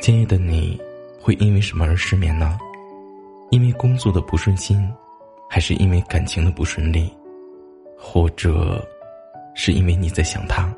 [0.00, 0.78] 今夜的你，
[1.20, 2.58] 会因为什么而失眠呢？
[3.50, 4.92] 因为工作的不顺心，
[5.48, 7.10] 还是因为感情的不顺利，
[7.98, 8.86] 或者，
[9.54, 10.70] 是因为你在想他？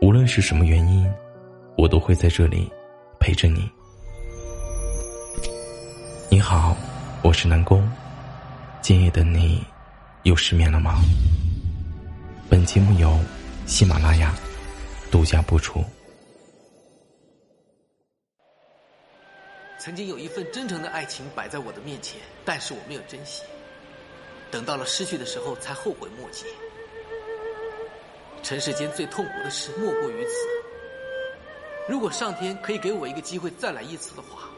[0.00, 1.08] 无论是什么原因，
[1.76, 2.68] 我都会在这里
[3.20, 3.70] 陪着你。
[6.28, 6.74] 你好，
[7.22, 7.88] 我是南宫。
[8.80, 9.62] 今夜的你，
[10.24, 10.96] 又失眠了吗？
[12.48, 13.16] 本节目由
[13.66, 14.34] 喜马拉雅
[15.10, 15.82] 独家播出。
[19.78, 23.42] 曾经有一份真诚的爱情摆在我的面前，但是我没有珍惜。
[24.50, 26.44] 等到了失去的时候，才后悔莫及。
[28.42, 30.30] 尘世间最痛苦的事莫过于此。
[31.88, 34.48] 如果上天可以给我一个机会再来一次的话，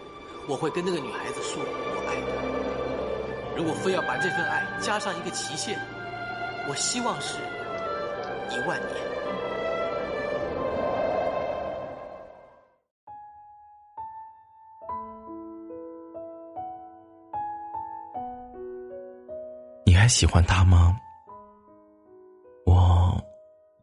[0.49, 3.57] 我会跟那个女孩子说我爱她。
[3.57, 5.79] 如果非要把这份爱加上一个期限，
[6.69, 7.37] 我希望是
[8.51, 9.05] 一万年。
[19.87, 20.99] 你还喜欢他吗？
[22.67, 23.17] 我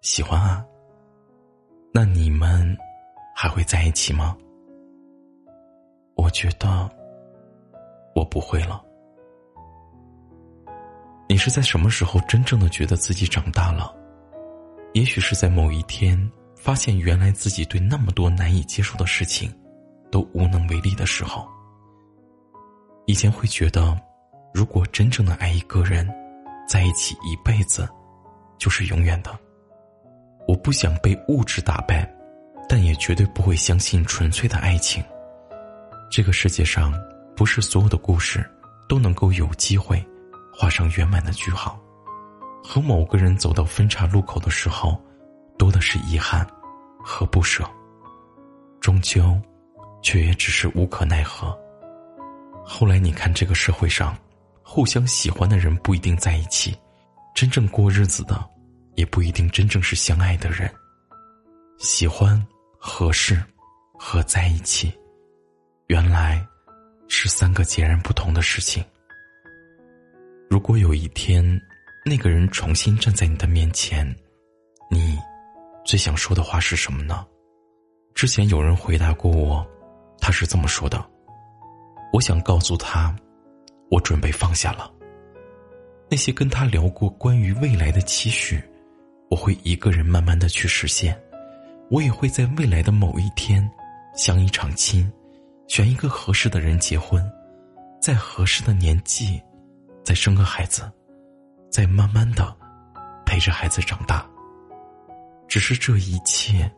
[0.01, 0.65] 喜欢啊。
[1.93, 2.77] 那你们
[3.35, 4.37] 还会在一起吗？
[6.15, 6.89] 我觉得
[8.15, 8.83] 我不会了。
[11.27, 13.95] 你是在什么时候真正的觉得自己长大了？
[14.93, 19.53] 也许是在某一天，发现原来自己对那么多难以接受的事情
[20.11, 21.47] 都无能为力的时候。
[23.05, 23.97] 以前会觉得。
[24.53, 26.05] 如果真正的爱一个人，
[26.67, 27.87] 在一起一辈子，
[28.57, 29.31] 就是永远的。
[30.45, 32.05] 我不想被物质打败，
[32.67, 35.01] 但也绝对不会相信纯粹的爱情。
[36.11, 36.93] 这个世界上，
[37.33, 38.45] 不是所有的故事
[38.89, 40.05] 都能够有机会
[40.53, 41.79] 画上圆满的句号。
[42.63, 44.99] 和某个人走到分岔路口的时候，
[45.57, 46.47] 多的是遗憾
[47.03, 47.69] 和不舍，
[48.79, 49.39] 终究，
[50.01, 51.57] 却也只是无可奈何。
[52.63, 54.17] 后来你看，这个社会上。
[54.63, 56.73] 互相喜欢的人不一定在一起，
[57.35, 58.41] 真正过日子的，
[58.95, 60.73] 也不一定真正是相爱的人。
[61.77, 62.41] 喜欢、
[62.79, 63.43] 合适
[63.99, 64.97] 和在一起，
[65.87, 66.41] 原来
[67.09, 68.81] 是三个截然不同的事情。
[70.49, 71.43] 如果有一天，
[72.03, 74.07] 那个人重新站在你的面前，
[74.89, 75.19] 你
[75.85, 77.25] 最想说的话是什么呢？
[78.15, 79.65] 之前有人回答过我，
[80.19, 81.03] 他是这么说的
[82.11, 83.15] ：“我想告诉他。”
[83.91, 84.89] 我准备放下了。
[86.09, 88.63] 那些跟他聊过关于未来的期许，
[89.29, 91.21] 我会一个人慢慢的去实现。
[91.89, 93.69] 我也会在未来的某一天，
[94.15, 95.11] 相一场亲，
[95.67, 97.21] 选一个合适的人结婚，
[98.01, 99.41] 在合适的年纪，
[100.05, 100.89] 再生个孩子，
[101.71, 102.55] 在慢慢的
[103.25, 104.23] 陪着孩子长大。
[105.47, 106.69] 只是这一切，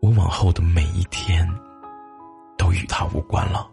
[0.00, 1.48] 我往后的每一天，
[2.56, 3.68] 都与他无关了。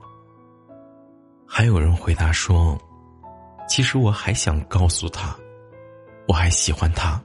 [1.47, 2.77] 还有人回答说
[3.69, 5.35] ：“其实我还想告诉他，
[6.27, 7.21] 我还喜欢他，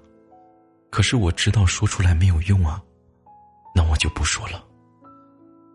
[0.91, 2.83] 可是我知道说出来没有用啊，
[3.75, 4.63] 那我就不说了。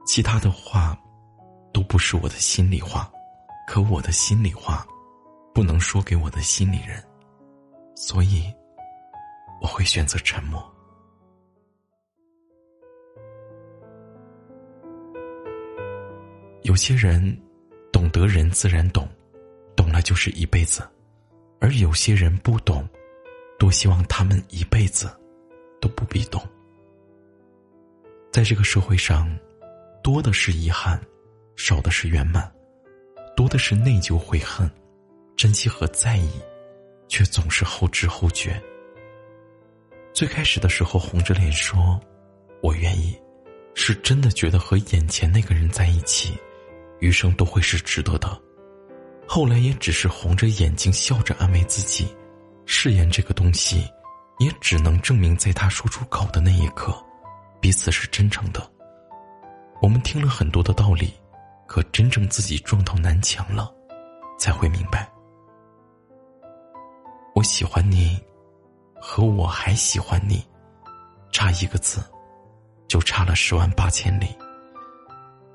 [0.06, 0.98] 其他的话，
[1.74, 3.10] 都不是我的心里话，
[3.68, 4.86] 可我的心里话，
[5.54, 7.02] 不能说给我的心里人，
[8.04, 8.52] 所以
[9.62, 10.60] 我会选择沉默。
[16.64, 17.22] 有些人。”
[17.92, 19.08] 懂得人自然懂，
[19.76, 20.82] 懂了就是一辈子；
[21.60, 22.88] 而有些人不懂，
[23.60, 25.12] 多希望他们一辈子
[25.82, 26.42] 都不必懂。
[28.32, 29.30] 在这个社会上，
[30.02, 31.00] 多的是遗憾，
[31.58, 32.50] 少的是圆满；
[33.36, 34.72] 多的是内疚悔恨，
[35.36, 36.32] 珍惜和在意，
[37.12, 38.60] 却总是后知后觉。
[40.14, 42.00] 最开始的时候红着脸说
[42.64, 43.14] “我愿意”，
[43.76, 46.34] 是真的觉得和眼前那个人在一起。
[47.00, 48.42] 余生都会是值得的，
[49.28, 52.16] 后来也只是红着眼睛笑着安慰自己，
[52.66, 53.84] 誓言这个东西，
[54.40, 56.96] 也只能证明在他说出口的那一刻，
[57.60, 58.72] 彼此是真诚的。
[59.82, 61.12] 我们听了很多的道理，
[61.68, 63.74] 可真正自己撞到南墙了，
[64.40, 65.11] 才会明白，
[67.42, 68.24] 我喜欢你，
[69.02, 70.48] 和我还喜欢你，
[71.32, 72.00] 差一个字，
[72.88, 74.28] 就差了十万八千里。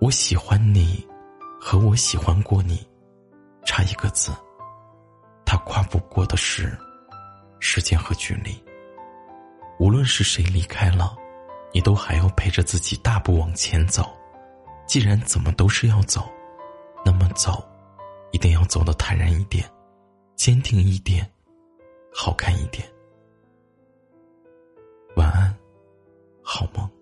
[0.00, 1.06] 我喜欢你。
[1.60, 2.84] 和我喜欢过你，
[3.64, 4.32] 差一个字。
[5.44, 6.76] 他跨不过的是
[7.60, 8.60] 时间和距离。
[9.78, 11.16] 无论是谁离开了，
[11.72, 14.12] 你都还要陪着自己大步往前走。
[14.88, 16.28] 既然怎么都是要走，
[17.04, 17.64] 那么走，
[18.32, 19.64] 一定要走得坦然一点，
[20.34, 21.28] 坚定一点，
[22.18, 22.82] 好看一点。
[25.16, 25.54] 晚安
[26.42, 26.95] 好梦。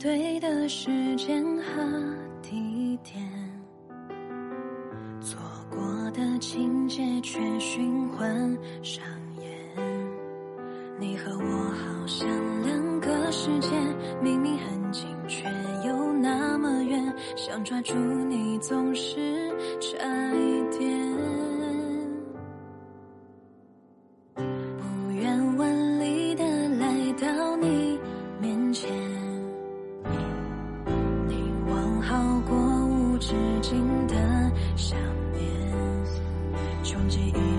[0.00, 3.22] 对的时间和地点，
[5.20, 5.38] 错
[5.68, 5.78] 过
[6.12, 8.26] 的情节却循环
[8.82, 9.04] 上
[9.42, 9.46] 演。
[10.98, 12.26] 你和我好像
[12.62, 13.68] 两个世界，
[14.22, 15.44] 明明很近，却
[15.86, 17.14] 又那么远。
[17.36, 19.50] 想抓住你，总是
[19.80, 19.98] 差
[20.32, 21.49] 一点。
[33.60, 34.14] 无止境的
[34.74, 34.98] 想
[35.34, 35.50] 念，
[36.82, 37.49] 穷极一